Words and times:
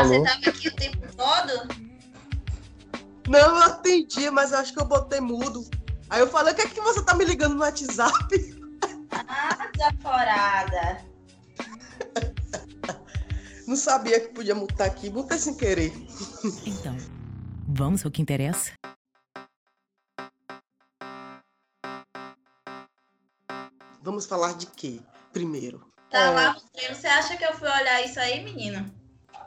Ah, 0.00 0.02
Alô? 0.02 0.14
você 0.14 0.22
tava 0.22 0.48
aqui 0.48 0.68
o 0.68 0.76
tempo 0.76 0.98
todo? 1.14 1.68
Não, 3.28 3.38
eu 3.38 3.56
atendi, 3.56 4.30
mas 4.30 4.50
eu 4.52 4.58
acho 4.58 4.72
que 4.72 4.80
eu 4.80 4.86
botei 4.86 5.20
mudo. 5.20 5.68
Aí 6.08 6.20
eu 6.20 6.26
falei, 6.26 6.54
o 6.54 6.56
que 6.56 6.62
é 6.62 6.68
que 6.68 6.80
você 6.80 7.04
tá 7.04 7.14
me 7.14 7.24
ligando 7.24 7.54
no 7.54 7.60
WhatsApp? 7.60 8.58
Ah, 9.12 9.68
desaforada. 9.72 11.04
Não 13.68 13.76
sabia 13.76 14.18
que 14.20 14.28
podia 14.28 14.54
mutar 14.54 14.86
aqui, 14.86 15.10
botei 15.10 15.38
sem 15.38 15.54
querer. 15.54 15.92
Então, 16.64 16.96
vamos 17.68 18.02
ao 18.04 18.10
que 18.10 18.22
interessa? 18.22 18.72
Vamos 24.02 24.24
falar 24.24 24.54
de 24.54 24.66
quê 24.66 24.98
primeiro? 25.30 25.86
Tá 26.10 26.30
lá 26.30 26.54
no 26.54 26.60
treino. 26.70 26.94
Você 26.94 27.06
acha 27.06 27.36
que 27.36 27.44
eu 27.44 27.52
fui 27.52 27.68
olhar 27.68 28.02
isso 28.02 28.18
aí, 28.18 28.42
menino? 28.42 28.99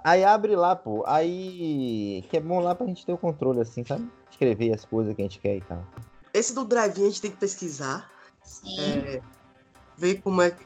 Aí 0.04 0.24
abre 0.24 0.56
lá, 0.56 0.76
pô. 0.76 1.04
Aí. 1.08 2.26
Que 2.30 2.38
é 2.38 2.40
bom 2.42 2.60
lá 2.60 2.76
pra 2.76 2.86
gente 2.88 3.06
ter 3.06 3.14
o 3.14 3.18
controle, 3.18 3.62
assim, 3.62 3.86
sabe? 3.86 4.10
Escrever 4.30 4.74
as 4.74 4.84
coisas 4.84 5.16
que 5.16 5.22
a 5.22 5.26
gente 5.26 5.40
quer 5.40 5.58
e 5.58 5.62
tal. 5.62 5.86
Esse 6.34 6.54
do 6.54 6.66
drive-in 6.66 7.04
a 7.04 7.08
gente 7.08 7.22
tem 7.22 7.32
que 7.32 7.38
pesquisar, 7.38 8.12
Sim. 8.44 8.76
é, 8.80 9.22
ver 9.98 10.22
como 10.22 10.42
é 10.42 10.52
que. 10.52 10.64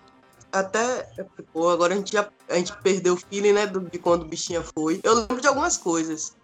Até. 0.52 1.08
Pô, 1.54 1.70
agora 1.70 1.94
a 1.94 1.98
gente 1.98 2.14
já 2.14 2.28
a 2.50 2.55
gente 2.55 2.76
perdeu 2.78 3.14
o 3.16 3.18
feeling, 3.18 3.52
né? 3.52 3.68
do- 3.68 3.81
de 3.81 4.00
quando 4.00 4.23
o 4.23 4.26
bichinha 4.28 4.64
foi. 4.78 5.02
Eu 5.04 5.14
lembro 5.14 5.42
de 5.42 5.48
algumas 5.48 5.78
coisas. 5.78 6.36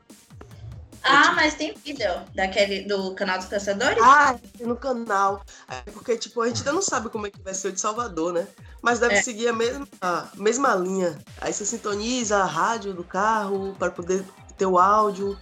Ah, 1.04 1.34
mas 1.36 1.56
tem 1.56 1.74
vídeo 1.74 2.08
daquele 2.34 2.84
do 2.88 3.14
canal 3.16 3.38
dos 3.38 3.48
caçadores? 3.48 4.02
Ah, 4.02 4.36
tem 4.58 4.66
no 4.66 4.76
canal. 4.76 5.42
É 5.70 5.92
porque, 5.92 6.18
tipo, 6.18 6.42
a 6.42 6.48
gente 6.48 6.60
ainda 6.60 6.74
não 6.74 6.82
sabe 6.82 7.10
como 7.10 7.28
é 7.28 7.32
que 7.32 7.42
vai 7.44 7.54
ser 7.54 7.70
o 7.70 7.72
de 7.72 7.80
Salvador, 7.80 8.34
né? 8.34 8.48
Mas 8.82 9.00
deve 9.00 9.16
É. 9.16 9.22
seguir 9.22 9.48
a 9.48 9.54
mesma, 9.54 9.88
a 10.02 10.30
mesma 10.38 10.76
linha. 10.76 11.18
Aí 11.42 11.54
você 11.54 11.66
sintoniza 11.66 12.38
a 12.38 12.46
rádio 12.46 12.94
do 12.94 13.04
carro 13.04 13.76
para 13.78 13.92
poder 13.92 14.26
ter 14.58 14.66
o 14.66 14.78
áudio 14.78 15.38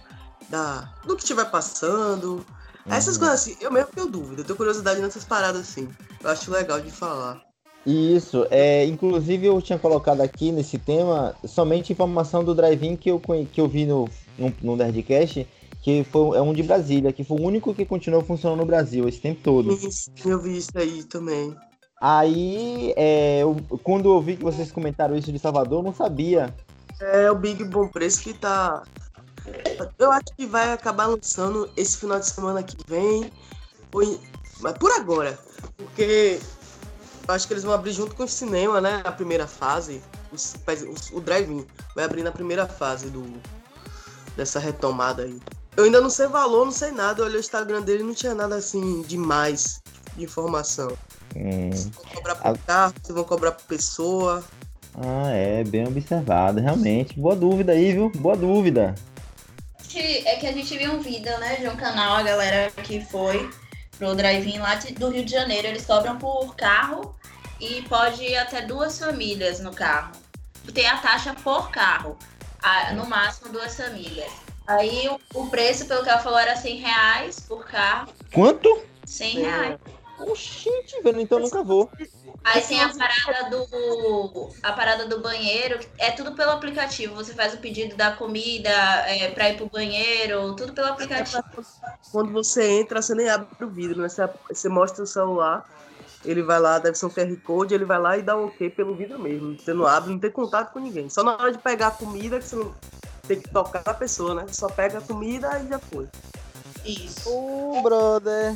da, 0.48 0.88
do 1.04 1.16
que 1.16 1.22
estiver 1.22 1.50
passando. 1.50 2.44
Essas 2.88 3.14
Uhum. 3.14 3.20
coisas 3.20 3.40
assim, 3.40 3.56
eu 3.60 3.70
mesmo 3.70 3.90
tenho 3.92 4.08
dúvida, 4.08 4.42
eu 4.42 4.44
tenho 4.44 4.56
curiosidade 4.56 5.00
nessas 5.00 5.24
paradas 5.24 5.60
assim. 5.62 5.88
Eu 6.22 6.30
acho 6.30 6.50
legal 6.50 6.80
de 6.80 6.90
falar. 6.90 7.40
Isso, 7.84 8.46
é, 8.48 8.84
inclusive 8.86 9.46
eu 9.46 9.60
tinha 9.60 9.78
colocado 9.78 10.20
aqui 10.20 10.52
nesse 10.52 10.78
tema 10.78 11.34
somente 11.44 11.92
informação 11.92 12.44
do 12.44 12.54
drive-in 12.54 12.96
que 12.96 13.10
eu, 13.10 13.20
que 13.52 13.60
eu 13.60 13.68
vi 13.68 13.86
no, 13.86 14.08
no, 14.38 14.52
no 14.62 14.76
Nerdcast, 14.76 15.46
que 15.82 16.04
foi, 16.04 16.36
é 16.38 16.40
um 16.42 16.52
de 16.52 16.62
Brasília, 16.62 17.12
que 17.12 17.24
foi 17.24 17.38
o 17.38 17.42
único 17.44 17.74
que 17.74 17.84
continuou 17.84 18.22
funcionando 18.22 18.60
no 18.60 18.66
Brasil 18.66 19.08
esse 19.08 19.20
tempo 19.20 19.40
todo. 19.42 19.72
Isso, 19.72 20.10
eu 20.24 20.40
vi 20.40 20.56
isso 20.58 20.70
aí 20.76 21.02
também. 21.04 21.54
Aí, 22.00 22.92
é, 22.96 23.42
eu- 23.42 23.56
quando 23.84 24.08
eu 24.08 24.20
vi 24.20 24.36
que 24.36 24.42
vocês 24.42 24.72
comentaram 24.72 25.16
isso 25.16 25.30
de 25.32 25.38
Salvador, 25.38 25.78
eu 25.80 25.82
não 25.84 25.94
sabia. 25.94 26.52
É 27.00 27.30
o 27.30 27.34
Big 27.34 27.62
Bom 27.64 27.88
Preço 27.88 28.22
que 28.22 28.34
tá. 28.34 28.82
Eu 29.98 30.12
acho 30.12 30.24
que 30.36 30.46
vai 30.46 30.72
acabar 30.72 31.06
lançando 31.06 31.68
esse 31.76 31.96
final 31.96 32.18
de 32.18 32.26
semana 32.28 32.62
que 32.62 32.76
vem. 32.88 33.30
ou 33.92 34.18
Mas 34.60 34.72
por 34.78 34.90
agora. 34.92 35.38
Porque 35.76 36.38
eu 37.28 37.34
acho 37.34 37.46
que 37.46 37.52
eles 37.54 37.64
vão 37.64 37.72
abrir 37.72 37.92
junto 37.92 38.14
com 38.14 38.22
o 38.24 38.28
cinema, 38.28 38.80
né? 38.80 39.00
A 39.04 39.10
primeira 39.12 39.46
fase. 39.46 40.00
Os- 40.32 40.54
os- 40.88 41.10
O 41.12 41.20
drive-in 41.20 41.64
vai 41.94 42.04
abrir 42.04 42.22
na 42.22 42.30
primeira 42.32 42.66
fase 42.66 43.10
do 43.10 43.24
dessa 44.36 44.58
retomada 44.58 45.22
aí. 45.22 45.38
Eu 45.76 45.84
ainda 45.84 46.00
não 46.00 46.10
sei 46.10 46.26
valor, 46.26 46.64
não 46.64 46.72
sei 46.72 46.90
nada. 46.90 47.20
Eu 47.20 47.26
olhei 47.26 47.38
o 47.38 47.40
Instagram 47.40 47.82
dele 47.82 48.02
e 48.02 48.06
não 48.06 48.14
tinha 48.14 48.34
nada 48.34 48.56
assim 48.56 49.02
demais 49.02 49.80
de 50.16 50.24
informação. 50.24 50.96
Hum, 51.34 51.72
Se 51.72 51.88
vão 51.90 52.04
cobrar 52.14 52.34
por 52.36 52.58
carro, 52.58 52.94
se 53.02 53.12
vão 53.12 53.24
cobrar 53.24 53.52
por 53.52 53.64
pessoa. 53.64 54.44
ah, 54.94 55.30
é, 55.30 55.64
bem 55.64 55.86
observado, 55.86 56.60
realmente. 56.60 57.18
Boa 57.18 57.34
dúvida 57.34 57.72
aí, 57.72 57.92
viu? 57.92 58.10
Boa 58.10 58.36
dúvida. 58.36 58.94
É 59.94 60.36
que 60.36 60.46
a 60.46 60.52
gente 60.52 60.76
viu 60.76 60.92
um 60.92 61.00
vídeo, 61.00 61.38
né, 61.38 61.56
de 61.56 61.68
um 61.68 61.76
canal, 61.76 62.16
a 62.16 62.22
galera 62.22 62.70
que 62.70 63.04
foi 63.04 63.50
pro 63.98 64.14
drive-in 64.14 64.58
lá 64.58 64.74
do 64.98 65.10
Rio 65.10 65.24
de 65.24 65.30
Janeiro. 65.30 65.68
Eles 65.68 65.84
cobram 65.84 66.16
por 66.16 66.56
carro 66.56 67.14
e 67.60 67.82
pode 67.82 68.22
ir 68.22 68.36
até 68.36 68.62
duas 68.62 68.98
famílias 68.98 69.60
no 69.60 69.70
carro. 69.72 70.12
Tem 70.72 70.86
a 70.86 70.96
taxa 70.96 71.34
por 71.44 71.70
carro, 71.70 72.16
a- 72.62 72.92
no 72.94 73.06
máximo 73.06 73.52
duas 73.52 73.76
famílias. 73.76 74.32
Aí 74.66 75.08
o, 75.08 75.18
o 75.34 75.50
preço, 75.50 75.86
pelo 75.86 76.02
que 76.02 76.08
ela 76.08 76.20
falou, 76.20 76.38
era 76.38 76.56
100 76.56 76.76
reais 76.76 77.40
por 77.40 77.64
carro. 77.66 78.08
Quanto? 78.32 78.86
100 79.04 79.40
reais. 79.40 79.78
Oxente, 80.20 81.02
velho, 81.02 81.20
então 81.20 81.38
eu 81.38 81.44
nunca 81.44 81.62
vou. 81.62 81.90
Aí 82.44 82.60
tem 82.62 82.80
a 82.80 82.88
parada 82.88 83.50
do 83.50 84.50
a 84.62 84.72
parada 84.72 85.06
do 85.06 85.20
banheiro, 85.20 85.78
é 85.98 86.10
tudo 86.12 86.32
pelo 86.34 86.50
aplicativo. 86.52 87.14
Você 87.14 87.32
faz 87.34 87.54
o 87.54 87.58
pedido 87.58 87.96
da 87.96 88.12
comida 88.12 88.70
é, 89.06 89.30
para 89.30 89.50
ir 89.50 89.56
pro 89.56 89.68
banheiro, 89.70 90.54
tudo 90.54 90.72
pelo 90.72 90.88
aplicativo. 90.88 91.42
Quando 92.10 92.32
você 92.32 92.80
entra, 92.80 93.00
você 93.02 93.14
nem 93.14 93.28
abre 93.28 93.64
o 93.64 93.70
vidro, 93.70 94.00
né? 94.02 94.08
Você, 94.08 94.22
você 94.48 94.68
mostra 94.68 95.02
o 95.02 95.06
celular, 95.06 95.64
ele 96.24 96.42
vai 96.42 96.60
lá, 96.60 96.78
deve 96.78 96.96
ser 96.96 97.06
um 97.06 97.10
QR 97.10 97.36
Code, 97.44 97.74
ele 97.74 97.84
vai 97.84 97.98
lá 97.98 98.16
e 98.16 98.22
dá 98.22 98.36
um 98.36 98.46
ok 98.46 98.70
pelo 98.70 98.94
vidro 98.94 99.18
mesmo. 99.18 99.58
Você 99.58 99.72
não 99.72 99.86
abre, 99.86 100.10
não 100.10 100.18
tem 100.18 100.30
contato 100.30 100.72
com 100.72 100.78
ninguém. 100.78 101.08
Só 101.08 101.22
na 101.22 101.32
hora 101.32 101.52
de 101.52 101.58
pegar 101.58 101.88
a 101.88 101.90
comida, 101.92 102.38
que 102.38 102.44
você 102.44 102.56
não 102.56 102.72
tem 103.26 103.40
que 103.40 103.50
tocar 103.50 103.82
a 103.84 103.94
pessoa, 103.94 104.34
né? 104.34 104.46
Só 104.50 104.68
pega 104.68 104.98
a 104.98 105.00
comida 105.00 105.60
e 105.64 105.68
já 105.68 105.78
foi. 105.78 106.08
Isso. 106.84 107.28
Ô, 107.28 107.80
brother. 107.82 108.54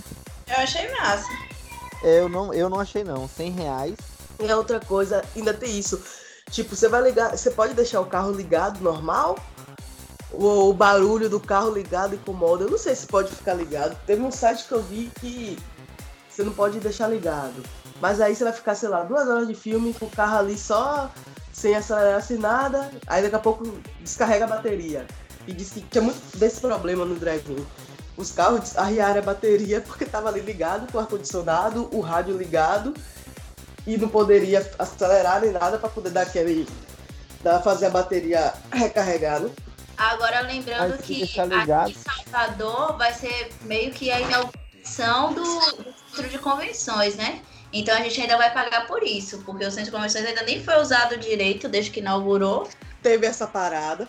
Eu 0.48 0.56
achei 0.56 0.90
massa. 0.92 1.28
Eu 2.02 2.28
não, 2.28 2.52
eu 2.54 2.68
não 2.68 2.80
achei 2.80 3.02
não. 3.02 3.28
100 3.28 3.50
reais. 3.50 3.96
E 4.38 4.50
a 4.50 4.56
outra 4.56 4.78
coisa, 4.78 5.24
ainda 5.34 5.54
tem 5.54 5.78
isso. 5.78 6.02
Tipo, 6.50 6.76
você 6.76 6.88
vai 6.88 7.02
ligar, 7.02 7.36
você 7.36 7.50
pode 7.50 7.74
deixar 7.74 8.00
o 8.00 8.06
carro 8.06 8.30
ligado 8.30 8.80
normal? 8.80 9.38
O, 10.30 10.70
o 10.70 10.72
barulho 10.72 11.28
do 11.28 11.40
carro 11.40 11.70
ligado 11.70 12.14
incomoda. 12.14 12.64
Eu 12.64 12.70
não 12.70 12.78
sei 12.78 12.94
se 12.94 13.06
pode 13.06 13.34
ficar 13.34 13.54
ligado. 13.54 13.96
Teve 14.06 14.22
um 14.22 14.30
site 14.30 14.66
que 14.66 14.72
eu 14.72 14.82
vi 14.82 15.10
que 15.20 15.58
você 16.36 16.44
não 16.44 16.52
pode 16.52 16.78
deixar 16.78 17.08
ligado. 17.08 17.64
Mas 18.00 18.20
aí 18.20 18.36
você 18.36 18.44
vai 18.44 18.52
ficar, 18.52 18.74
sei 18.74 18.90
lá, 18.90 19.02
duas 19.02 19.26
horas 19.26 19.48
de 19.48 19.54
filme 19.54 19.94
com 19.94 20.04
o 20.04 20.10
carro 20.10 20.38
ali 20.38 20.58
só 20.58 21.10
sem 21.50 21.74
acelerar 21.74 22.22
sem 22.22 22.36
nada. 22.36 22.90
Aí 23.06 23.22
daqui 23.22 23.36
a 23.36 23.38
pouco 23.38 23.78
descarrega 24.00 24.44
a 24.44 24.48
bateria. 24.48 25.06
E 25.46 25.52
disse 25.54 25.80
que 25.80 25.88
tinha 25.88 26.02
muito 26.02 26.36
desse 26.36 26.60
problema 26.60 27.06
no 27.06 27.14
drive-in. 27.14 27.64
Os 28.16 28.32
carros 28.32 28.76
arriaram 28.76 29.20
a 29.20 29.24
bateria 29.24 29.80
porque 29.80 30.04
tava 30.04 30.28
ali 30.28 30.40
ligado 30.40 30.90
com 30.90 30.98
o 30.98 31.00
ar-condicionado, 31.00 31.88
o 31.90 32.00
rádio 32.00 32.36
ligado 32.36 32.92
e 33.86 33.96
não 33.96 34.08
poderia 34.08 34.68
acelerar 34.78 35.40
nem 35.40 35.52
nada 35.52 35.78
para 35.78 35.88
poder 35.88 36.10
dar 36.10 36.22
aquele. 36.22 36.68
Dar, 37.42 37.62
fazer 37.62 37.86
a 37.86 37.90
bateria 37.90 38.52
recarregar, 38.72 39.40
né? 39.40 39.50
Agora 39.96 40.40
lembrando 40.40 40.98
que 40.98 41.22
aqui 41.22 41.92
em 41.92 41.94
Salvador 41.94 42.98
vai 42.98 43.14
ser 43.14 43.50
meio 43.62 43.92
que 43.92 44.10
a 44.10 44.20
inauguração 44.20 45.32
do, 45.32 45.42
do 45.42 45.94
centro 46.16 46.28
de 46.30 46.38
convenções, 46.38 47.14
né? 47.16 47.40
Então 47.72 47.94
a 47.94 48.00
gente 48.00 48.20
ainda 48.20 48.36
vai 48.36 48.52
pagar 48.52 48.86
por 48.86 49.02
isso, 49.02 49.42
porque 49.44 49.64
o 49.64 49.70
centro 49.70 49.86
de 49.86 49.90
convenções 49.90 50.24
ainda 50.24 50.42
nem 50.42 50.62
foi 50.62 50.80
usado 50.80 51.16
direito 51.16 51.68
desde 51.68 51.90
que 51.90 52.00
inaugurou. 52.00 52.68
Teve 53.02 53.26
essa 53.26 53.46
parada. 53.46 54.08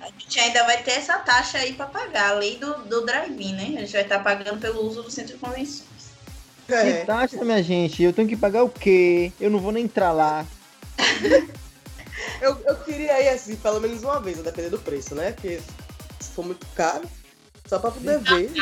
A 0.00 0.06
gente 0.18 0.40
ainda 0.40 0.64
vai 0.64 0.82
ter 0.82 0.92
essa 0.92 1.18
taxa 1.18 1.58
aí 1.58 1.74
para 1.74 1.86
pagar, 1.86 2.30
a 2.30 2.34
lei 2.34 2.56
do, 2.56 2.72
do 2.84 3.04
drive-in, 3.04 3.54
né? 3.54 3.64
A 3.76 3.80
gente 3.80 3.92
vai 3.92 4.02
estar 4.02 4.20
pagando 4.20 4.60
pelo 4.60 4.86
uso 4.86 5.02
do 5.02 5.10
centro 5.10 5.34
de 5.34 5.38
convenções. 5.38 5.84
É. 6.68 7.00
Que 7.00 7.06
taxa, 7.06 7.44
minha 7.44 7.62
gente? 7.62 8.02
Eu 8.02 8.12
tenho 8.12 8.28
que 8.28 8.36
pagar 8.36 8.62
o 8.62 8.70
quê? 8.70 9.32
Eu 9.38 9.50
não 9.50 9.58
vou 9.58 9.72
nem 9.72 9.84
entrar 9.84 10.12
lá. 10.12 10.46
Eu, 12.40 12.60
eu 12.66 12.76
queria 12.76 13.22
ir 13.22 13.28
assim, 13.28 13.56
pelo 13.56 13.80
menos 13.80 14.02
uma 14.02 14.20
vez, 14.20 14.38
a 14.38 14.42
depender 14.42 14.68
do 14.68 14.78
preço, 14.78 15.14
né? 15.14 15.32
Porque 15.32 15.60
se 16.20 16.30
for 16.30 16.44
muito 16.44 16.66
caro, 16.74 17.08
só 17.66 17.78
pra 17.78 17.90
poder 17.90 18.20
ver. 18.20 18.52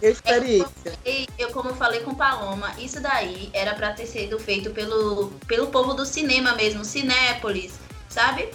ter 0.00 0.10
experiência. 0.10 0.98
E 1.04 1.26
eu, 1.38 1.50
como 1.50 1.70
eu 1.70 1.76
falei 1.76 2.00
com 2.00 2.14
Paloma, 2.14 2.72
isso 2.78 3.00
daí 3.00 3.50
era 3.52 3.74
para 3.74 3.92
ter 3.92 4.06
sido 4.06 4.38
feito 4.38 4.70
pelo, 4.70 5.30
pelo 5.46 5.68
povo 5.68 5.94
do 5.94 6.04
cinema 6.04 6.54
mesmo, 6.54 6.84
Cinépolis, 6.84 7.74
sabe? 8.08 8.48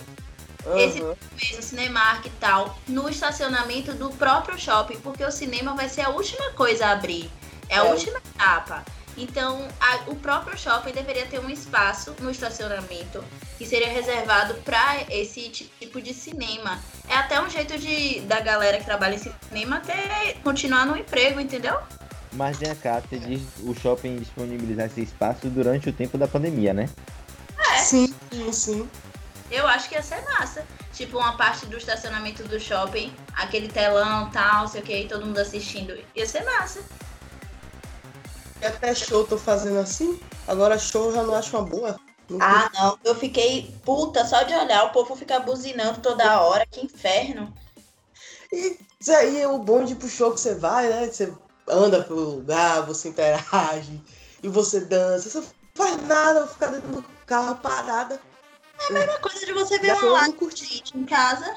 Esse 0.77 1.01
Aham. 1.01 1.16
mesmo, 1.42 1.62
Cinemark 1.62 2.25
e 2.25 2.30
tal, 2.31 2.77
no 2.88 3.10
estacionamento 3.10 3.94
do 3.94 4.10
próprio 4.12 4.57
shopping, 4.57 4.98
porque 5.00 5.24
o 5.24 5.31
cinema 5.31 5.75
vai 5.75 5.89
ser 5.89 6.01
a 6.01 6.10
última 6.10 6.51
coisa 6.51 6.88
a 6.88 6.92
abrir. 6.92 7.30
É 7.69 7.77
a 7.77 7.86
É. 7.86 7.92
última 7.92 8.18
etapa. 8.18 8.83
Então, 9.15 9.68
a- 9.80 10.00
o 10.07 10.15
próprio 10.15 10.57
shopping 10.57 10.92
deveria 10.92 11.25
ter 11.27 11.39
um 11.39 11.50
espaço 11.50 12.15
no 12.19 12.31
estacionamento 12.31 13.24
que 13.57 13.65
seria 13.65 13.89
reservado 13.89 14.56
para 14.65 15.04
esse 15.10 15.50
tipo 15.50 16.01
de 16.01 16.13
cinema. 16.13 16.80
É 17.07 17.15
até 17.15 17.39
um 17.42 17.50
jeito 17.50 17.77
de 17.77 18.21
da 18.21 18.39
galera 18.39 18.77
que 18.80 18.86
trabalha 18.86 19.15
em 19.15 19.19
cinema 19.19 19.80
ter 19.81 20.38
continuar 20.44 20.86
no 20.86 20.98
emprego, 20.98 21.39
entendeu? 21.39 21.77
Mas 22.31 22.57
vem 22.57 22.74
cá, 22.75 23.00
você 23.00 23.19
diz 23.19 23.42
o 23.62 23.75
shopping 23.75 24.18
disponibilizar 24.18 24.88
esse 24.88 25.01
espaço 25.04 25.48
durante 25.48 25.88
o 25.89 25.94
tempo 25.94 26.18
da 26.18 26.27
pandemia, 26.27 26.74
né? 26.74 26.89
Sim, 27.77 28.13
sim, 28.31 28.51
sim. 28.51 28.89
Eu 29.51 29.68
acho 29.68 29.88
que 29.88 29.94
ia 29.95 30.01
ser 30.01 30.21
massa. 30.24 30.65
Tipo, 30.94 31.18
uma 31.19 31.38
parte 31.38 31.65
do 31.68 31.77
estacionamento 31.77 32.44
do 32.44 32.60
shopping, 32.60 33.13
aquele 33.36 33.68
telão 33.68 34.30
tal, 34.31 34.68
sei 34.68 34.81
o 34.81 34.83
que, 34.83 35.06
todo 35.07 35.25
mundo 35.25 35.38
assistindo. 35.39 35.95
Ia 36.15 36.25
ser 36.25 36.44
massa. 36.44 36.81
Até 38.65 38.95
show 38.95 39.25
tô 39.25 39.38
fazendo 39.38 39.80
assim. 39.80 40.19
Agora 40.48 40.77
show 40.77 41.06
eu 41.06 41.13
já 41.15 41.24
não 41.24 41.36
acho 41.36 41.56
uma 41.57 41.65
boa. 41.65 42.00
Ah, 42.39 42.69
não. 42.74 42.98
Eu 43.04 43.15
fiquei 43.15 43.74
puta 43.83 44.25
só 44.25 44.44
de 44.44 44.54
olhar. 44.54 44.86
O 44.86 44.92
povo 44.92 45.15
fica 45.15 45.39
buzinando 45.39 46.00
toda 46.00 46.42
hora. 46.42 46.65
Que 46.65 46.86
inferno. 46.86 47.54
E 48.51 48.77
isso 49.00 49.12
aí 49.12 49.42
é 49.42 49.48
o 49.48 49.57
bonde 49.60 49.95
pro 49.95 50.07
show 50.07 50.31
que 50.31 50.39
você 50.39 50.56
vai, 50.56 50.88
né? 50.88 51.07
Você 51.07 51.33
anda 51.68 52.04
pelo 52.04 52.36
lugar, 52.36 52.86
você 52.86 53.10
interage 53.10 54.01
e 54.42 54.48
você 54.48 54.81
dança. 54.81 55.30
Você 55.30 55.39
não 55.39 55.48
faz 55.75 56.07
nada, 56.07 56.48
ficar 56.48 56.68
dentro 56.68 56.89
do 56.89 57.06
carro 57.25 57.56
parada. 57.56 58.19
É 58.80 58.89
a 58.89 58.94
mesma 58.94 59.19
coisa 59.19 59.45
de 59.45 59.54
você 59.54 59.80
ver 59.80 59.88
Já 59.88 59.95
uma 59.95 60.12
live 60.12 60.33
curtir. 60.38 60.83
em 60.95 61.06
casa. 61.06 61.56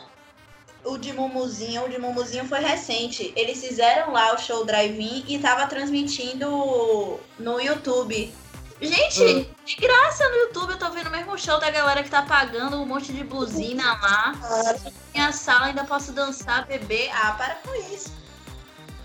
O 0.87 0.97
de 0.97 1.13
Mumuzinho, 1.13 1.85
o 1.85 1.89
de 1.89 1.99
Mumuzinho 1.99 2.47
foi 2.47 2.61
recente. 2.61 3.33
Eles 3.35 3.61
fizeram 3.61 4.13
lá 4.13 4.33
o 4.35 4.39
show 4.39 4.65
drive-in 4.65 5.25
e 5.27 5.37
tava 5.39 5.67
transmitindo 5.67 7.19
no 7.39 7.61
YouTube. 7.61 8.33
Gente, 8.81 9.51
de 9.65 9.77
graça 9.77 10.29
no 10.29 10.37
YouTube 10.37 10.71
eu 10.73 10.79
tô 10.79 10.91
vendo 10.91 11.09
o 11.09 11.11
mesmo 11.11 11.37
show 11.37 11.59
da 11.59 11.71
galera 11.71 12.05
que 12.05 12.11
tá 12.11 12.23
pagando 12.23 12.77
um 12.77 12.87
monte 12.87 13.13
de 13.13 13.25
buzina 13.25 13.83
lá. 14.01 14.35
Cara, 14.41 14.79
Minha 15.13 15.33
sala 15.33 15.67
ainda 15.67 15.85
posso 15.85 16.13
dançar, 16.13 16.67
beber. 16.67 17.11
Ah, 17.13 17.33
para 17.33 17.55
com 17.57 17.75
isso. 17.93 18.13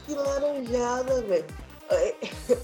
que 0.06 0.13
laranjada, 0.13 1.22
velho. 1.24 1.45
É, 1.89 2.16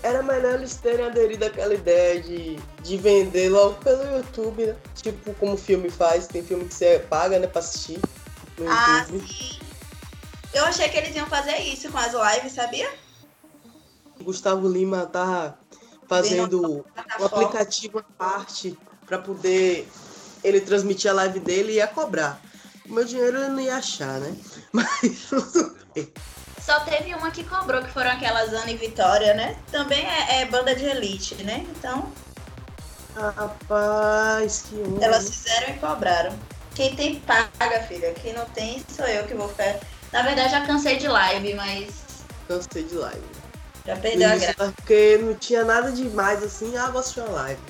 Era 0.04 0.22
melhor 0.22 0.56
eles 0.56 0.76
terem 0.76 1.06
aderido 1.08 1.44
àquela 1.46 1.74
ideia 1.74 2.22
de, 2.22 2.58
de 2.84 2.98
vender 2.98 3.50
logo 3.50 3.76
pelo 3.76 4.04
YouTube, 4.18 4.68
né? 4.68 4.76
Tipo 5.02 5.34
como 5.36 5.54
o 5.54 5.58
filme 5.58 5.90
faz, 5.90 6.28
tem 6.28 6.44
filme 6.44 6.66
que 6.66 6.74
você 6.74 7.00
paga, 7.10 7.40
né, 7.40 7.48
pra 7.48 7.60
assistir 7.60 8.00
no 8.58 8.70
Ah, 8.72 9.00
YouTube. 9.10 9.28
sim. 9.28 9.60
Eu 10.54 10.66
achei 10.66 10.90
que 10.90 10.98
eles 10.98 11.16
iam 11.16 11.28
fazer 11.28 11.58
isso 11.60 11.92
com 11.92 11.98
as 11.98 12.14
lives, 12.14 12.54
sabia? 12.54 12.90
Gustavo 14.22 14.68
Lima 14.68 15.06
tá 15.06 15.56
fazendo 16.08 16.84
um 17.20 17.26
aplicativo 17.26 18.00
à 18.00 18.04
parte 18.04 18.78
pra 19.06 19.20
poder 19.20 19.88
ele 20.44 20.62
transmitir 20.62 21.12
a 21.12 21.14
live 21.14 21.40
dele 21.40 21.74
e 21.74 21.76
ia 21.76 21.88
cobrar. 21.88 22.42
O 22.90 22.94
meu 22.94 23.04
dinheiro 23.04 23.38
eu 23.38 23.50
não 23.52 23.60
ia 23.60 23.76
achar, 23.78 24.20
né? 24.20 24.36
Mas 24.72 25.26
tudo 25.30 25.78
bem. 25.94 26.12
Só 26.62 26.80
teve 26.82 27.14
uma 27.14 27.30
que 27.32 27.44
cobrou, 27.44 27.82
que 27.84 27.92
foram 27.92 28.12
aquelas 28.12 28.52
Ana 28.54 28.72
e 28.72 28.78
Vitória, 28.78 29.34
né? 29.34 29.58
Também 29.72 30.06
é, 30.06 30.42
é 30.42 30.46
banda 30.46 30.76
de 30.76 30.86
elite, 30.86 31.36
né? 31.44 31.66
Então, 31.70 32.12
Rapaz, 33.16 34.66
que 34.70 34.76
onda. 34.76 35.06
elas 35.06 35.30
fizeram 35.30 35.76
e 35.76 35.80
cobraram. 35.80 36.38
Quem 36.78 36.96
tem, 36.96 37.20
paga, 37.22 37.82
filha. 37.88 38.14
Quem 38.14 38.34
não 38.34 38.46
tem, 38.50 38.86
sou 38.96 39.04
eu 39.08 39.26
que 39.26 39.34
vou 39.34 39.50
ficar. 39.50 39.80
Na 40.14 40.22
verdade, 40.22 40.52
já 40.52 40.64
cansei 40.64 40.98
de 40.98 41.08
live, 41.08 41.56
mas 41.56 41.88
Cansei 42.48 42.84
de 42.84 42.94
live. 42.94 43.26
já 43.84 43.96
perdeu 43.96 44.30
a 44.30 44.36
Isso, 44.36 44.46
graça. 44.46 44.74
Porque 44.76 45.18
não 45.18 45.34
tinha 45.34 45.66
nada 45.66 45.92
demais 45.92 46.44
assim, 46.44 46.78
ah, 46.78 46.92
vou 46.92 47.00
assistir 47.00 47.22
uma 47.22 47.32
live. 47.32 47.62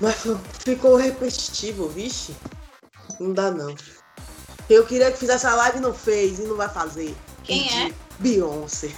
Mas 0.00 0.14
ficou 0.64 0.94
repetitivo, 0.94 1.88
vixe. 1.88 2.36
Não 3.18 3.32
dá 3.32 3.50
não. 3.50 3.74
Eu 4.68 4.86
queria 4.86 5.10
que 5.10 5.18
fizesse 5.18 5.44
a 5.48 5.54
live 5.56 5.78
e 5.78 5.80
não 5.80 5.92
fez, 5.92 6.38
e 6.38 6.42
não 6.42 6.56
vai 6.56 6.68
fazer. 6.68 7.16
Quem 7.42 7.66
é? 7.84 7.92
Beyoncé. 8.20 8.90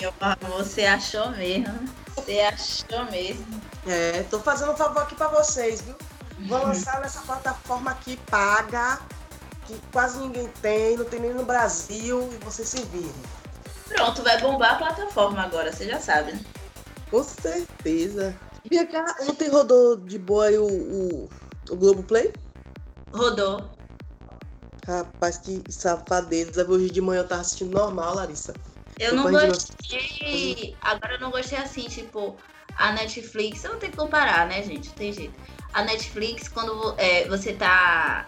Meu 0.00 0.14
amor, 0.18 0.64
você 0.64 0.86
achou 0.86 1.30
mesmo. 1.32 1.78
Você 2.16 2.40
achou 2.40 3.04
mesmo. 3.10 3.60
É, 3.86 4.24
tô 4.30 4.40
fazendo 4.40 4.72
um 4.72 4.76
favor 4.76 5.02
aqui 5.02 5.14
pra 5.14 5.28
vocês, 5.28 5.82
viu? 5.82 5.94
Vou 6.46 6.58
lançar 6.58 7.00
nessa 7.00 7.20
plataforma 7.22 7.90
aqui, 7.90 8.16
paga, 8.30 9.00
que 9.66 9.80
quase 9.92 10.18
ninguém 10.18 10.48
tem, 10.60 10.96
não 10.96 11.04
tem 11.04 11.20
nem 11.20 11.34
no 11.34 11.44
Brasil, 11.44 12.28
e 12.32 12.44
vocês 12.44 12.68
se 12.68 12.82
virem. 12.84 13.12
Pronto, 13.88 14.22
vai 14.22 14.40
bombar 14.40 14.74
a 14.74 14.76
plataforma 14.76 15.42
agora, 15.42 15.72
você 15.72 15.86
já 15.86 16.00
sabe, 16.00 16.32
né? 16.32 16.40
Com 17.10 17.22
certeza. 17.22 18.34
Bianca, 18.68 19.04
ontem 19.28 19.48
rodou 19.48 19.96
de 19.96 20.18
boa 20.18 20.46
aí 20.46 20.58
o, 20.58 20.66
o, 20.66 21.30
o 21.70 21.76
Globoplay? 21.76 22.32
Rodou. 23.12 23.70
Rapaz, 24.86 25.38
que 25.38 25.62
safadeza. 25.68 26.68
Hoje 26.68 26.90
de 26.90 27.00
manhã 27.00 27.20
eu 27.20 27.28
tava 27.28 27.42
assistindo 27.42 27.72
normal, 27.72 28.14
Larissa. 28.14 28.54
Eu 28.98 29.14
não 29.14 29.24
Depois 29.24 29.42
de 29.42 29.96
gostei. 29.98 30.76
Agora 30.80 31.14
eu 31.14 31.20
não 31.20 31.30
gostei 31.30 31.58
assim, 31.58 31.82
tipo, 31.82 32.36
a 32.76 32.92
Netflix. 32.92 33.64
Eu 33.64 33.72
não 33.72 33.78
tenho 33.78 33.92
que 33.92 33.98
comparar, 33.98 34.46
né, 34.46 34.62
gente? 34.62 34.88
Não 34.88 34.94
tem 34.96 35.12
jeito. 35.12 35.34
A 35.72 35.82
Netflix, 35.82 36.48
quando 36.48 36.94
é, 36.98 37.26
você 37.28 37.52
tá. 37.52 38.26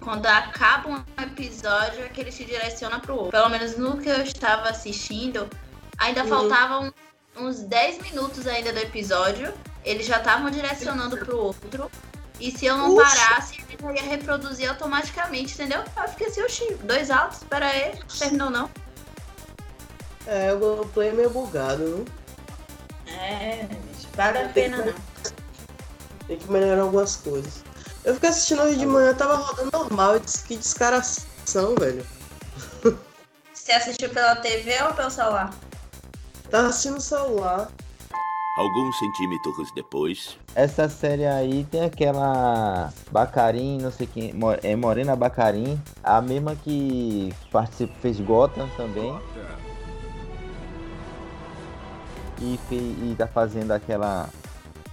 Quando 0.00 0.24
acaba 0.26 0.88
um 0.88 1.02
episódio, 1.22 2.04
é 2.04 2.08
que 2.08 2.20
ele 2.20 2.30
te 2.30 2.44
direciona 2.44 3.00
pro 3.00 3.14
outro. 3.14 3.30
Pelo 3.32 3.48
menos 3.48 3.76
no 3.76 3.98
que 3.98 4.08
eu 4.08 4.22
estava 4.22 4.68
assistindo, 4.68 5.48
ainda 5.98 6.22
Uhum. 6.22 6.28
faltavam 6.28 6.94
uns 7.36 7.60
10 7.60 8.00
minutos 8.02 8.46
ainda 8.46 8.72
do 8.72 8.78
episódio. 8.78 9.52
Eles 9.84 10.06
já 10.06 10.18
estavam 10.18 10.48
direcionando 10.50 11.16
pro 11.18 11.36
outro. 11.36 11.90
E 12.38 12.50
se 12.50 12.66
eu 12.66 12.76
não 12.76 12.94
Oxi. 12.96 13.16
parasse, 13.16 13.64
ele 13.68 13.78
já 13.82 13.92
ia 13.92 14.02
reproduzir 14.10 14.68
automaticamente, 14.68 15.54
entendeu? 15.54 15.82
Eu 15.96 16.08
fiquei 16.08 16.26
assim, 16.28 16.42
oxi, 16.42 16.74
dois 16.84 17.10
altos, 17.10 17.40
pera 17.44 17.66
aí, 17.66 17.98
terminou 18.18 18.50
não. 18.50 18.70
É, 20.26 20.52
o 20.52 20.58
Globoplay 20.58 21.08
é 21.08 21.12
meio 21.12 21.30
bugado, 21.30 21.82
né? 21.84 22.04
É, 23.06 23.60
gente, 23.70 24.08
vale 24.16 24.38
a 24.38 24.48
Tem 24.48 24.70
pena 24.70 24.82
que- 24.82 24.90
não. 24.90 24.96
Tem 26.26 26.38
que 26.38 26.50
melhorar 26.50 26.82
algumas 26.82 27.16
coisas. 27.16 27.62
Eu 28.04 28.14
fiquei 28.14 28.28
assistindo 28.30 28.62
hoje 28.62 28.76
de 28.78 28.86
manhã, 28.86 29.14
tava 29.14 29.36
rodando 29.36 29.70
normal. 29.72 30.14
Eu 30.14 30.20
disse 30.20 30.44
que 30.44 30.56
descaração, 30.56 31.74
velho. 31.78 32.04
Você 33.52 33.72
assistiu 33.72 34.10
pela 34.10 34.36
TV 34.36 34.82
ou 34.84 34.92
pelo 34.94 35.10
celular? 35.10 35.52
Tava 36.50 36.68
assistindo 36.68 36.94
no 36.94 37.00
celular. 37.00 37.68
Alguns 38.56 38.98
centímetros 38.98 39.70
depois. 39.74 40.38
Essa 40.54 40.88
série 40.88 41.26
aí 41.26 41.64
tem 41.70 41.84
aquela 41.84 42.90
Bacarin, 43.10 43.78
não 43.82 43.92
sei 43.92 44.06
quem, 44.06 44.32
é 44.62 44.74
Morena 44.74 45.14
Bacarin, 45.14 45.78
a 46.02 46.22
mesma 46.22 46.56
que 46.56 47.34
participa, 47.52 47.92
fez 48.00 48.18
Gotham 48.20 48.68
também. 48.76 49.12
E, 52.40 52.58
e 52.70 53.14
tá 53.16 53.26
fazendo 53.26 53.72
aquela 53.72 54.28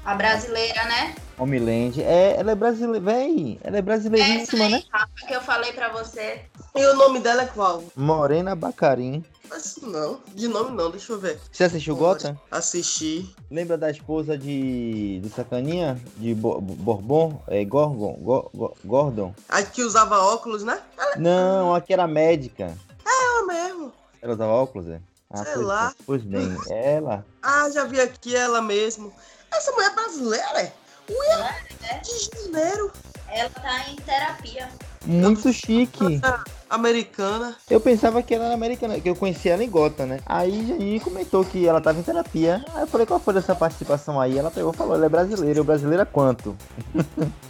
A 0.05 0.15
brasileira, 0.15 0.83
né? 0.85 1.15
Homeland. 1.37 2.01
É, 2.01 2.35
ela 2.37 2.51
é 2.51 2.55
brasileira, 2.55 2.99
véi, 2.99 3.59
ela 3.63 3.75
é 3.75 3.79
Essa 3.79 3.81
brasileiríssima, 3.81 4.69
né? 4.69 4.83
Rafa, 4.91 5.09
que 5.27 5.33
eu 5.33 5.41
falei 5.41 5.73
pra 5.73 5.89
você. 5.89 6.41
E 6.75 6.85
o 6.85 6.95
nome 6.95 7.19
dela 7.19 7.43
é 7.43 7.45
qual? 7.47 7.83
Morena 7.95 8.55
Bacarin. 8.55 9.23
Mas 9.49 9.77
não, 9.81 10.19
de 10.33 10.47
nome 10.47 10.71
não, 10.75 10.89
deixa 10.89 11.13
eu 11.13 11.19
ver. 11.19 11.39
Você 11.51 11.63
assistiu 11.65 11.95
Gotham? 11.95 12.35
Assisti. 12.49 13.35
Lembra 13.51 13.77
da 13.77 13.91
esposa 13.91 14.37
de, 14.37 15.19
de 15.19 15.29
Sacaninha? 15.29 15.99
De 16.17 16.33
Bo- 16.33 16.59
Bourbon? 16.61 17.39
É 17.47 17.63
Gorgon? 17.63 18.13
Go- 18.13 18.49
Go- 18.53 18.77
Gordon? 18.83 19.33
A 19.49 19.61
que 19.61 19.83
usava 19.83 20.17
óculos, 20.19 20.63
né? 20.63 20.79
Não, 21.17 21.75
a 21.75 21.81
que 21.81 21.93
era 21.93 22.07
médica. 22.07 22.75
Ela 23.05 23.45
mesmo. 23.45 23.91
Ela 24.21 24.33
usava 24.33 24.51
óculos, 24.53 24.87
é? 24.87 24.99
Ah, 25.33 25.43
Sei 25.43 25.53
pois, 25.55 25.65
lá. 25.65 25.93
pois 26.05 26.23
bem, 26.23 26.55
ela. 26.69 27.25
Ah, 27.41 27.69
já 27.71 27.83
vi 27.83 27.99
aqui 27.99 28.35
ela 28.35 28.61
mesmo. 28.61 29.11
Essa 29.51 29.71
mulher 29.73 29.91
é 29.91 29.95
brasileira, 29.95 30.61
é? 30.61 30.73
Ela, 31.09 31.49
é, 31.89 31.97
De 31.99 32.29
janeiro. 32.45 32.91
ela 33.27 33.49
tá 33.49 33.89
em 33.89 33.95
terapia. 33.97 34.69
Muito 35.05 35.51
chique. 35.51 36.21
Americana. 36.69 37.57
Eu 37.69 37.81
pensava 37.81 38.23
que 38.23 38.33
ela 38.33 38.45
era 38.45 38.53
americana, 38.53 38.99
que 39.01 39.09
eu 39.09 39.15
conhecia 39.15 39.53
ela 39.53 39.63
em 39.63 39.69
Gota, 39.69 40.05
né? 40.05 40.21
Aí 40.25 40.65
Jani 40.65 40.99
comentou 41.01 41.43
que 41.43 41.67
ela 41.67 41.81
tava 41.81 41.99
em 41.99 42.03
terapia. 42.03 42.63
Aí 42.73 42.83
eu 42.83 42.87
falei, 42.87 43.05
qual 43.05 43.19
foi 43.19 43.33
dessa 43.33 43.53
participação 43.53 44.19
aí? 44.21 44.37
Ela 44.37 44.49
pegou 44.49 44.71
e 44.73 44.77
falou, 44.77 44.95
ela 44.95 45.05
é 45.05 45.09
brasileira. 45.09 45.59
Eu 45.59 45.63
brasileira 45.65 46.05
quanto? 46.05 46.55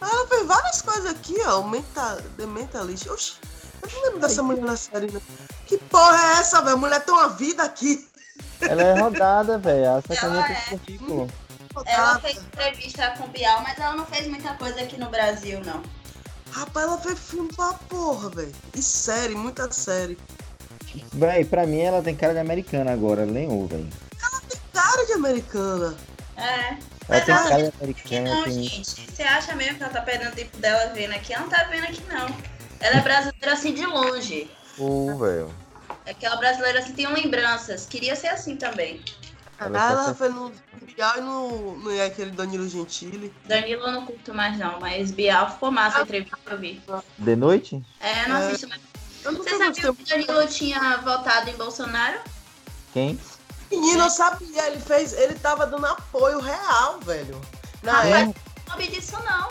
Ela 0.00 0.26
fez 0.28 0.46
várias 0.46 0.82
coisas 0.82 1.06
aqui, 1.06 1.36
ó. 1.46 1.60
O 1.60 1.68
Menta, 1.68 2.22
The 2.36 2.46
Mentalist. 2.46 3.06
Oxi, 3.08 3.34
eu 3.86 3.92
não 3.92 4.02
lembro 4.04 4.20
dessa 4.20 4.42
mulher 4.42 4.64
na 4.64 4.76
série, 4.76 5.10
não. 5.10 5.20
Que 5.66 5.78
porra 5.78 6.16
é 6.16 6.40
essa, 6.40 6.60
velho? 6.62 6.76
A 6.76 6.78
mulher 6.78 7.04
tem 7.04 7.14
uma 7.14 7.28
vida 7.28 7.62
aqui. 7.62 8.06
Ela 8.60 8.82
é 8.82 9.00
rodada, 9.00 9.58
velho. 9.58 9.96
A 9.96 10.02
Sacaninha 10.02 10.40
Ela 10.40 10.80
tem 10.86 10.98
é. 11.86 11.92
Ela 11.92 12.18
fez 12.20 12.36
entrevista 12.38 13.10
com 13.18 13.24
o 13.24 13.28
Bial, 13.28 13.62
mas 13.62 13.78
ela 13.78 13.94
não 13.94 14.06
fez 14.06 14.26
muita 14.26 14.54
coisa 14.54 14.80
aqui 14.80 14.98
no 14.98 15.10
Brasil, 15.10 15.60
não. 15.64 15.82
Rapaz, 16.50 16.86
ela 16.86 16.98
fez 16.98 17.18
filme 17.18 17.52
pra 17.54 17.74
porra, 17.74 18.30
velho. 18.30 18.52
E 18.74 18.82
série, 18.82 19.34
muita 19.34 19.70
série. 19.70 20.18
Véi, 21.12 21.44
pra 21.44 21.66
mim 21.66 21.80
ela 21.80 22.02
tem 22.02 22.16
cara 22.16 22.32
de 22.32 22.38
americana 22.38 22.92
agora, 22.92 23.24
lenhou, 23.24 23.66
velho. 23.66 23.88
Cara 24.72 25.04
de 25.04 25.12
americana. 25.12 25.96
É. 26.36 26.76
Ela 27.08 27.20
tem 27.20 27.34
ela 27.34 27.48
cara 27.48 27.56
de 27.56 27.62
não, 27.62 27.72
americana, 27.80 28.44
tem... 28.44 28.52
gente. 28.62 29.10
Você 29.10 29.22
acha 29.22 29.54
mesmo 29.54 29.76
que 29.76 29.82
ela 29.82 29.92
tá 29.92 30.00
perdendo 30.00 30.34
tempo 30.34 30.56
dela 30.58 30.92
vendo 30.94 31.12
aqui? 31.12 31.34
Ela 31.34 31.42
não 31.42 31.50
tá 31.50 31.64
vendo 31.64 31.84
aqui, 31.84 32.02
não. 32.08 32.55
Ela 32.80 32.96
é 32.96 33.00
brasileira 33.00 33.52
assim 33.52 33.72
de 33.74 33.86
longe. 33.86 34.50
Pô, 34.76 35.16
velho. 35.18 35.54
É 36.04 36.10
aquela 36.12 36.36
brasileira 36.36 36.78
assim, 36.80 36.92
tem 36.92 37.06
lembranças. 37.12 37.86
Queria 37.86 38.14
ser 38.14 38.28
assim 38.28 38.56
também. 38.56 39.02
Ela 39.58 39.68
Ah, 39.78 39.86
tá 39.86 39.90
ela 39.92 40.04
sem- 40.04 40.14
foi 40.14 40.28
no 40.28 40.52
Bial 40.94 41.16
e 41.18 41.20
no, 41.22 41.76
no 41.78 42.02
aquele 42.02 42.30
Danilo 42.30 42.68
Gentili. 42.68 43.32
Danilo 43.46 43.84
eu 43.86 43.92
não 43.92 44.04
curto 44.06 44.34
mais, 44.34 44.58
não, 44.58 44.78
mas 44.78 45.10
Bial 45.10 45.50
ficou 45.50 45.70
massa 45.72 45.98
a 45.98 46.02
entrevista 46.02 46.36
que 46.44 46.52
eu 46.52 46.58
vi. 46.58 46.82
De 47.18 47.34
noite? 47.36 47.82
É, 48.00 48.28
não 48.28 48.36
É. 48.36 48.46
assisto 48.46 48.68
mais. 48.68 48.80
Você 49.24 49.50
sabia 49.58 49.72
que 49.72 49.88
o 49.88 49.94
Danilo 50.06 50.46
tinha 50.46 50.98
votado 50.98 51.50
em 51.50 51.54
Bolsonaro? 51.56 52.20
Quem? 52.92 53.18
Menino, 53.70 54.04
eu 54.04 54.10
sabia, 54.10 54.66
ele 54.68 54.78
fez, 54.78 55.12
ele 55.12 55.34
tava 55.34 55.66
dando 55.66 55.86
apoio 55.86 56.38
real, 56.38 57.00
velho. 57.00 57.40
Na 57.82 57.92
Rapaz, 57.94 58.28
época, 58.28 58.40
não 58.68 58.74
soube 58.76 58.88
disso 58.88 59.16
não. 59.24 59.48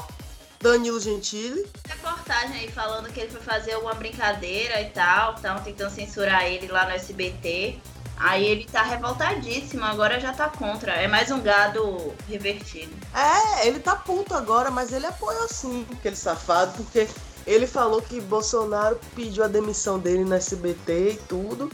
Danilo 0.61 0.99
Gentili. 0.99 1.65
Reportagem 1.87 2.59
aí 2.61 2.71
falando 2.71 3.11
que 3.11 3.19
ele 3.19 3.29
foi 3.31 3.41
fazer 3.41 3.75
uma 3.77 3.93
brincadeira 3.93 4.81
e 4.81 4.89
tal, 4.89 5.35
estavam 5.35 5.63
tentando 5.63 5.91
censurar 5.93 6.45
ele 6.45 6.67
lá 6.67 6.85
no 6.85 6.91
SBT. 6.91 7.77
Aí 8.17 8.45
ele 8.45 8.65
tá 8.65 8.81
revoltadíssimo, 8.81 9.83
agora 9.83 10.19
já 10.21 10.31
tá 10.31 10.47
contra. 10.47 10.93
É 10.93 11.07
mais 11.07 11.29
um 11.31 11.41
gado 11.41 12.13
revertido. 12.29 12.93
É, 13.13 13.67
ele 13.67 13.79
tá 13.79 13.93
puto 13.95 14.33
agora, 14.33 14.71
mas 14.71 14.93
ele 14.93 15.05
apoiou 15.05 15.47
sim, 15.49 15.85
aquele 15.91 16.15
safado, 16.15 16.71
porque 16.77 17.09
ele 17.45 17.67
falou 17.67 18.01
que 18.01 18.21
Bolsonaro 18.21 18.97
pediu 19.15 19.43
a 19.43 19.47
demissão 19.49 19.99
dele 19.99 20.23
no 20.23 20.33
SBT 20.33 21.11
e 21.11 21.17
tudo. 21.27 21.69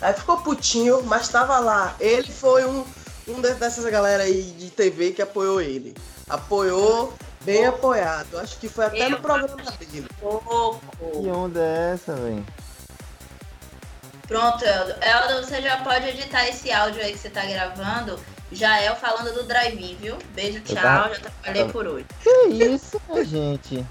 Aí 0.00 0.12
ficou 0.12 0.38
putinho, 0.38 1.02
mas 1.04 1.28
tava 1.28 1.58
lá. 1.60 1.94
Ele 2.00 2.30
foi 2.30 2.64
um, 2.64 2.84
um 3.28 3.40
de- 3.40 3.54
dessas 3.54 3.84
galera 3.86 4.24
aí 4.24 4.42
de 4.42 4.70
TV 4.70 5.12
que 5.12 5.22
apoiou 5.22 5.60
ele. 5.60 5.94
Apoiou, 6.28 7.12
bem 7.52 7.66
apoiado. 7.66 8.38
Acho 8.38 8.58
que 8.58 8.68
foi 8.68 8.84
até 8.86 9.06
Eu 9.06 9.10
no 9.10 9.20
programa 9.20 9.56
dele. 9.72 10.06
Pouco. 10.20 10.80
Que 10.98 11.28
onda 11.30 11.60
é 11.60 11.92
essa, 11.94 12.14
velho? 12.14 12.44
Pronto, 14.26 14.62
Eldo. 14.64 14.94
Eldo, 15.02 15.44
você 15.46 15.62
já 15.62 15.78
pode 15.78 16.06
editar 16.08 16.46
esse 16.46 16.70
áudio 16.70 17.00
aí 17.02 17.12
que 17.12 17.18
você 17.18 17.30
tá 17.30 17.44
gravando. 17.46 18.18
Já 18.52 18.80
é 18.80 18.90
o 18.92 18.96
falando 18.96 19.32
do 19.34 19.42
drive-in, 19.44 19.96
viu? 19.96 20.16
Beijo, 20.34 20.60
tchau. 20.60 20.76
tava- 20.76 21.14
Já 21.14 21.20
trabalhei 21.20 21.64
por 21.72 21.86
hoje. 21.86 22.06
Que 22.22 22.46
isso, 22.64 23.00
minha 23.08 23.24
gente? 23.24 23.86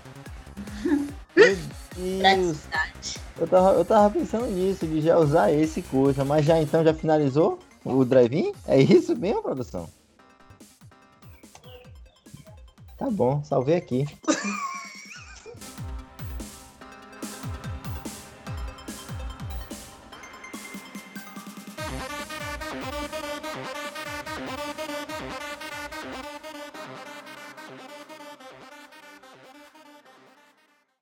Eu 3.40 3.48
tava, 3.48 3.74
eu 3.74 3.86
tava 3.86 4.10
pensando 4.10 4.46
nisso, 4.48 4.86
de 4.88 5.02
já 5.02 5.18
usar 5.18 5.52
esse 5.52 5.82
coisa, 5.84 6.26
mas 6.26 6.46
já 6.46 6.60
então 6.60 6.84
já 6.84 6.94
finalizou 6.94 7.60
o 7.86 8.04
drive-in? 8.04 8.54
É 8.68 8.80
isso 8.80 9.16
mesmo, 9.16 9.42
produção? 9.44 9.88
Tá 12.98 13.10
bom, 13.10 13.44
salvei 13.44 13.76
aqui. 13.76 14.06